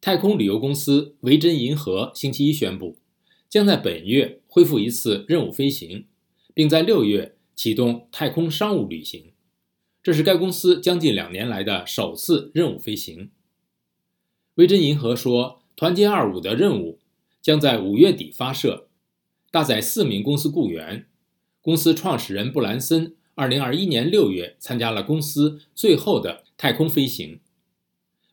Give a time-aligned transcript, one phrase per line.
[0.00, 2.96] 太空旅游公司维珍银河星期一宣布，
[3.50, 6.06] 将在本月恢复一次任务飞行，
[6.54, 9.32] 并在六月启动太空商务旅行。
[10.02, 13.30] 这是该公司将近两年来的首次任务飞行。
[14.54, 16.98] 维珍银河说，团结二五的任务
[17.42, 18.88] 将在五月底发射，
[19.50, 21.06] 搭载四名公司雇员。
[21.60, 27.40] 公司创始人布兰森2021年6月参加了公司最后的太空飞行。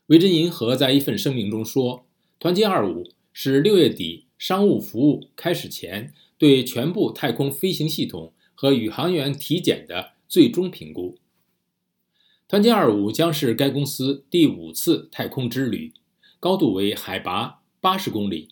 [0.08, 2.06] 维珍银河在一份声明中说
[2.40, 11.18] ：“团结二五是六月底商务服务开始前对全部太空飞行系统和宇航员体检的最终评估。
[12.48, 15.92] 团结二五将是该公司第五次太空之旅，
[16.40, 18.48] 高度为海拔八十公里。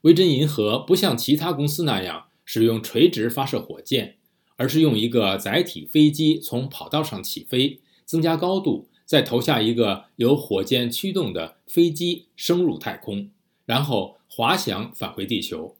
[0.00, 4.16] 维珍银河不像其他公司那样使用垂直发射火箭，
[4.56, 13.30] 而是用一个载体飞机从跑道上起飞，增加高度。”再投下一个由火箭驱动的飞机升入太空，
[13.64, 15.76] 然后滑翔返回地球。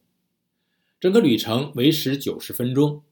[0.99, 3.03] 整个旅程维持九十分钟，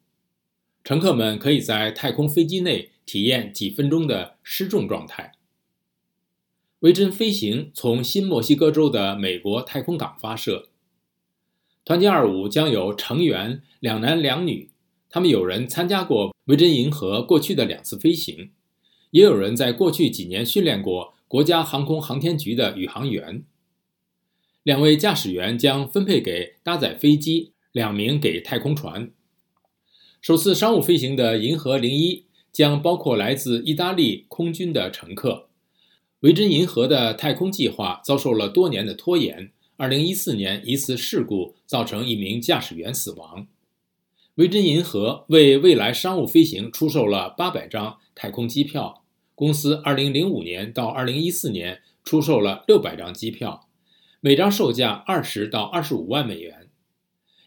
[0.84, 5.34] 乘客们可以在太空飞机内体验几分钟的失重状态。
[6.80, 10.70] 维珍飞行从新墨西哥州的美国太空港发射。
[11.84, 14.72] 团结二五将有成员两男两女，
[15.10, 18.52] 他们有人参加过维珍银河过去的两次飞行。
[19.16, 23.46] 也有人在过去几年训练过国家航空航天局的宇航员。
[24.62, 29.10] 两位驾驶员将分配给搭载飞机，两名给太空船。
[30.20, 35.48] 首次商务飞行的银河零一将包括来自意大利空军的乘客。
[36.20, 39.54] 维珍银河的太空计划遭受了多年的拖延。
[39.78, 43.48] 二零一四年一次事故造成一名驾驶员死亡。
[44.36, 49.04] 维珍银河为未来商务飞行出售了八百张太空机票。
[49.36, 53.68] 公司2005年到2014年出售了600张机票，
[54.22, 56.70] 每张售价20到25万美元。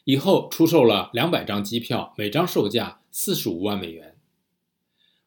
[0.05, 4.15] 以后出售了200张机票，每张售价45万美元。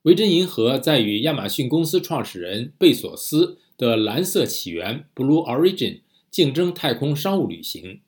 [0.03, 8.01] 维珍银河在与亚马逊公司创始人贝索斯的蓝色起源 （Blue Origin） 竞争太空商务旅行。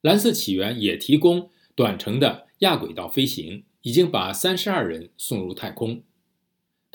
[0.00, 6.02] 蓝色起源也提供短程的亚轨道飞行，已经把32人送入太空。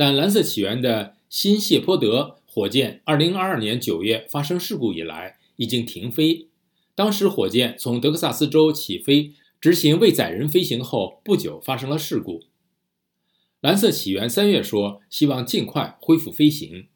[0.05, 6.49] 但蓝色起源的新谢泼德火箭，2022年9月发生事故以来已经停飞。
[6.93, 9.31] 当时火箭从德克萨斯州起飞，
[9.61, 12.41] 执行未载人飞行后不久发生了事故。
[13.61, 16.87] 蓝色起源三月说希望尽快恢复飞行。